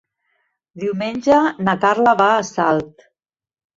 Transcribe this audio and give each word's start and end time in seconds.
Diumenge 0.83 1.37
na 1.67 1.77
Carla 1.85 2.17
va 2.23 2.31
a 2.39 2.43
Salt. 2.53 3.09